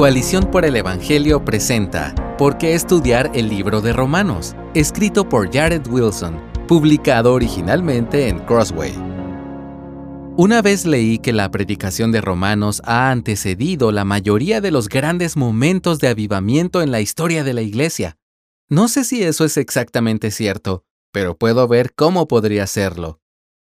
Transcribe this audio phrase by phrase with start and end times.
[0.00, 4.56] Coalición por el Evangelio presenta ¿Por qué estudiar el libro de Romanos?
[4.72, 8.94] Escrito por Jared Wilson, publicado originalmente en Crossway.
[10.38, 15.36] Una vez leí que la predicación de Romanos ha antecedido la mayoría de los grandes
[15.36, 18.16] momentos de avivamiento en la historia de la Iglesia.
[18.70, 20.82] No sé si eso es exactamente cierto,
[21.12, 23.19] pero puedo ver cómo podría serlo.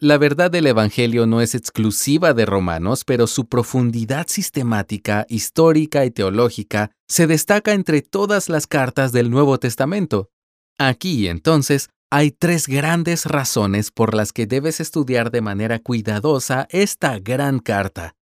[0.00, 6.12] La verdad del Evangelio no es exclusiva de Romanos, pero su profundidad sistemática, histórica y
[6.12, 10.30] teológica se destaca entre todas las cartas del Nuevo Testamento.
[10.78, 17.18] Aquí, entonces, hay tres grandes razones por las que debes estudiar de manera cuidadosa esta
[17.18, 18.14] gran carta.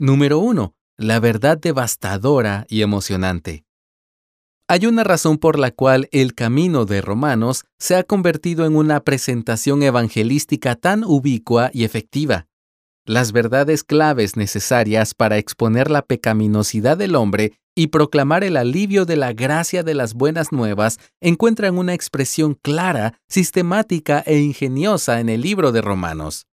[0.00, 3.64] Número uno, la verdad devastadora y emocionante.
[4.72, 9.00] Hay una razón por la cual el camino de Romanos se ha convertido en una
[9.00, 12.46] presentación evangelística tan ubicua y efectiva.
[13.04, 19.16] Las verdades claves necesarias para exponer la pecaminosidad del hombre y proclamar el alivio de
[19.16, 25.40] la gracia de las buenas nuevas encuentran una expresión clara, sistemática e ingeniosa en el
[25.40, 26.46] libro de Romanos.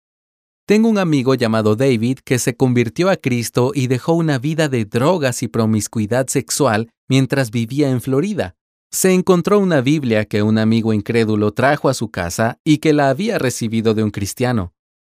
[0.67, 4.87] Tengo un amigo llamado David que se convirtió a Cristo y dejó una vida de
[4.87, 8.57] drogas y promiscuidad sexual mientras vivía en Florida.
[8.91, 13.11] Se encontró una Biblia que un amigo incrédulo trajo a su casa y que la
[13.11, 14.73] había recibido de un cristiano.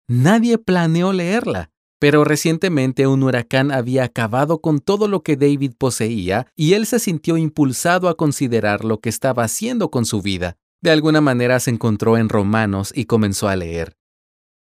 [0.07, 6.47] Nadie planeó leerla, pero recientemente un huracán había acabado con todo lo que David poseía
[6.55, 10.57] y él se sintió impulsado a considerar lo que estaba haciendo con su vida.
[10.81, 13.95] De alguna manera se encontró en Romanos y comenzó a leer.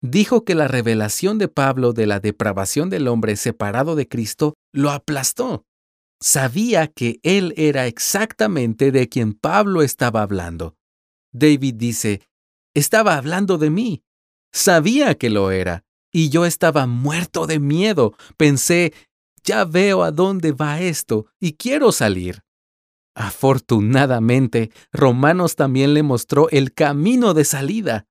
[0.02, 4.92] Dijo que la revelación de Pablo de la depravación del hombre separado de Cristo lo
[4.92, 5.64] aplastó
[6.22, 10.78] sabía que él era exactamente de quien Pablo estaba hablando.
[11.34, 12.22] David dice,
[12.74, 14.04] estaba hablando de mí.
[14.54, 18.16] Sabía que lo era, y yo estaba muerto de miedo.
[18.38, 18.94] Pensé,
[19.44, 22.44] ya veo a dónde va esto, y quiero salir.
[23.16, 28.08] Afortunadamente, Romanos también le mostró el camino de salida,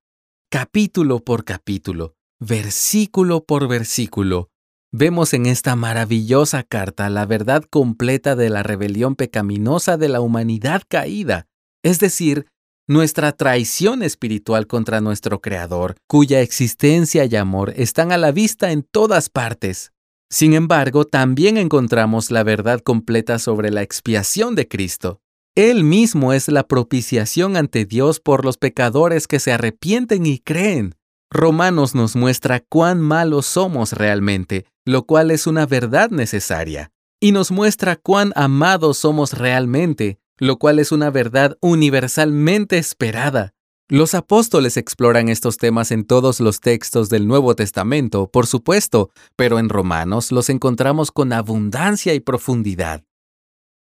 [0.49, 4.50] capítulo por capítulo, versículo por versículo,
[4.93, 10.81] Vemos en esta maravillosa carta la verdad completa de la rebelión pecaminosa de la humanidad
[10.85, 11.47] caída,
[11.81, 12.47] es decir,
[12.89, 18.83] nuestra traición espiritual contra nuestro Creador, cuya existencia y amor están a la vista en
[18.83, 19.93] todas partes.
[20.29, 25.21] Sin embargo, también encontramos la verdad completa sobre la expiación de Cristo.
[25.55, 30.95] Él mismo es la propiciación ante Dios por los pecadores que se arrepienten y creen.
[31.29, 37.51] Romanos nos muestra cuán malos somos realmente, lo cual es una verdad necesaria, y nos
[37.51, 43.53] muestra cuán amados somos realmente, lo cual es una verdad universalmente esperada.
[43.87, 49.59] Los apóstoles exploran estos temas en todos los textos del Nuevo Testamento, por supuesto, pero
[49.59, 53.03] en Romanos los encontramos con abundancia y profundidad.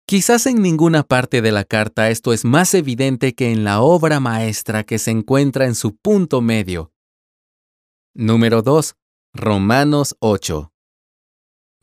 [0.07, 4.19] Quizás en ninguna parte de la carta esto es más evidente que en la obra
[4.19, 6.91] maestra que se encuentra en su punto medio,
[8.17, 8.95] Número 2.
[9.33, 10.72] Romanos 8.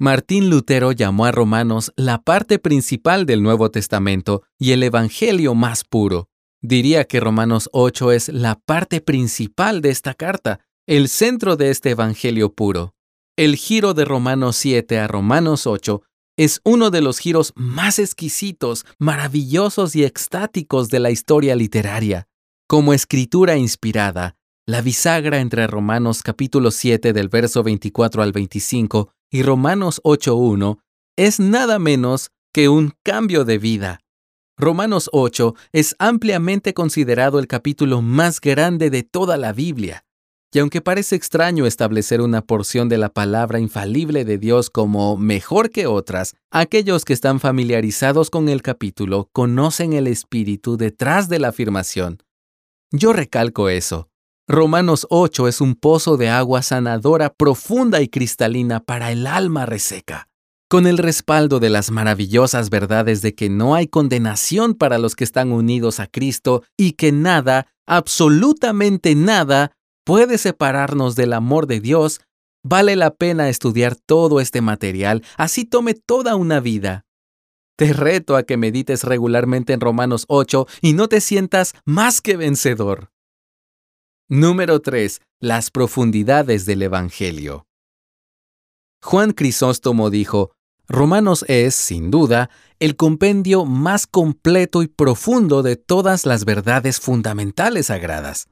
[0.03, 5.85] Martín Lutero llamó a Romanos la parte principal del Nuevo Testamento y el Evangelio más
[5.85, 6.29] puro.
[6.61, 10.59] Diría que Romanos 8 es la parte principal de esta carta,
[10.89, 12.97] el centro de este Evangelio puro.
[13.37, 16.03] El giro de Romanos 7 a Romanos 8
[16.37, 22.27] es uno de los giros más exquisitos, maravillosos y extáticos de la historia literaria.
[22.67, 24.35] Como escritura inspirada,
[24.67, 30.79] la bisagra entre Romanos capítulo 7 del verso 24 al 25 y Romanos 8.1
[31.17, 34.01] es nada menos que un cambio de vida.
[34.59, 40.05] Romanos 8 es ampliamente considerado el capítulo más grande de toda la Biblia.
[40.55, 45.71] Y aunque parece extraño establecer una porción de la palabra infalible de Dios como mejor
[45.71, 51.49] que otras, aquellos que están familiarizados con el capítulo conocen el espíritu detrás de la
[51.49, 52.23] afirmación.
[52.91, 54.12] Yo recalco eso.
[54.53, 60.29] Romanos 8 es un pozo de agua sanadora profunda y cristalina para el alma reseca.
[60.69, 65.25] Con el respaldo de las maravillosas verdades de que no hay condenación para los que
[65.25, 69.73] están unidos a Cristo y que nada, absolutamente nada,
[70.05, 72.21] puede separarnos del amor de Dios,
[72.63, 77.07] vale la pena estudiar todo este material, así tome toda una vida.
[77.79, 82.37] Te reto a que medites regularmente en Romanos 8 y no te sientas más que
[82.37, 83.13] vencedor.
[84.29, 85.21] Número 3.
[85.41, 87.67] Las profundidades del Evangelio.
[89.03, 90.53] Juan Crisóstomo dijo,
[90.89, 92.49] Romanos es, sin duda,
[92.79, 98.49] el compendio más completo y profundo de todas las verdades fundamentales sagradas.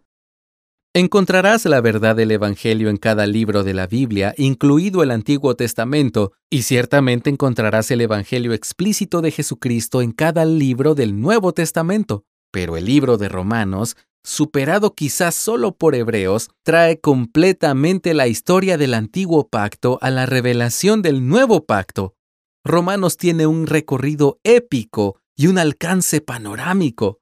[0.93, 6.33] Encontrarás la verdad del Evangelio en cada libro de la Biblia, incluido el Antiguo Testamento,
[6.51, 12.25] y ciertamente encontrarás el Evangelio explícito de Jesucristo en cada libro del Nuevo Testamento.
[12.51, 18.95] Pero el libro de Romanos, superado quizás solo por Hebreos, trae completamente la historia del
[18.95, 22.15] antiguo pacto a la revelación del nuevo pacto.
[22.65, 27.21] Romanos tiene un recorrido épico y un alcance panorámico.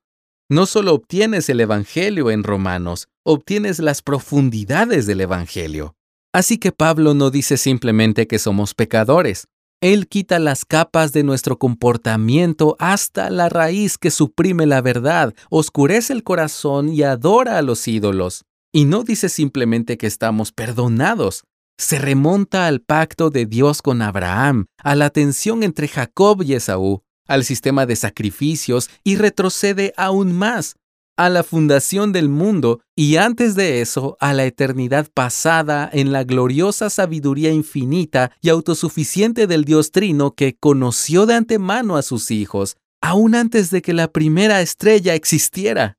[0.50, 5.94] No solo obtienes el Evangelio en Romanos, obtienes las profundidades del Evangelio.
[6.32, 9.46] Así que Pablo no dice simplemente que somos pecadores.
[9.80, 16.12] Él quita las capas de nuestro comportamiento hasta la raíz que suprime la verdad, oscurece
[16.12, 18.44] el corazón y adora a los ídolos.
[18.72, 21.44] Y no dice simplemente que estamos perdonados.
[21.78, 27.02] Se remonta al pacto de Dios con Abraham, a la tensión entre Jacob y Esaú,
[27.28, 30.74] al sistema de sacrificios y retrocede aún más
[31.18, 36.22] a la fundación del mundo y antes de eso a la eternidad pasada en la
[36.22, 42.76] gloriosa sabiduría infinita y autosuficiente del Dios Trino que conoció de antemano a sus hijos,
[43.02, 45.98] aún antes de que la primera estrella existiera.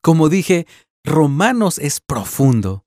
[0.00, 0.66] Como dije,
[1.04, 2.84] Romanos es profundo.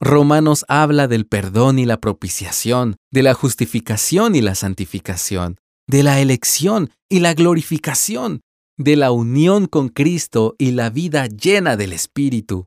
[0.00, 5.58] Romanos habla del perdón y la propiciación, de la justificación y la santificación,
[5.88, 8.40] de la elección y la glorificación,
[8.82, 12.66] de la unión con Cristo y la vida llena del Espíritu.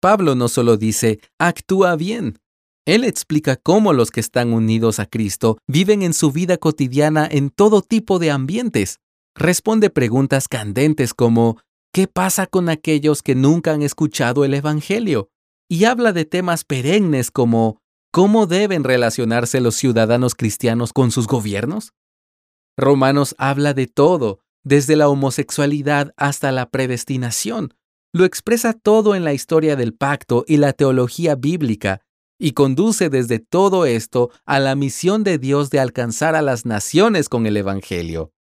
[0.00, 2.38] Pablo no solo dice, actúa bien.
[2.84, 7.50] Él explica cómo los que están unidos a Cristo viven en su vida cotidiana en
[7.50, 8.98] todo tipo de ambientes.
[9.36, 11.58] Responde preguntas candentes como,
[11.92, 15.30] ¿qué pasa con aquellos que nunca han escuchado el Evangelio?
[15.68, 17.78] Y habla de temas perennes como,
[18.10, 21.92] ¿cómo deben relacionarse los ciudadanos cristianos con sus gobiernos?
[22.76, 27.74] Romanos habla de todo, desde la homosexualidad hasta la predestinación.
[28.12, 32.02] Lo expresa todo en la historia del pacto y la teología bíblica,
[32.38, 37.28] y conduce desde todo esto a la misión de Dios de alcanzar a las naciones
[37.28, 38.32] con el Evangelio.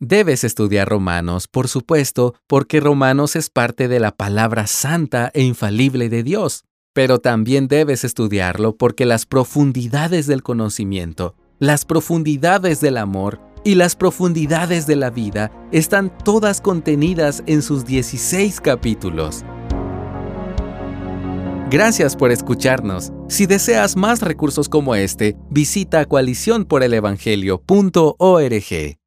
[0.00, 6.08] Debes estudiar Romanos, por supuesto, porque Romanos es parte de la palabra santa e infalible
[6.08, 13.40] de Dios, pero también debes estudiarlo porque las profundidades del conocimiento, las profundidades del amor,
[13.64, 19.44] y las profundidades de la vida están todas contenidas en sus 16 capítulos.
[21.70, 23.12] Gracias por escucharnos.
[23.28, 29.03] Si deseas más recursos como este, visita coaliciónporelevangelio.org.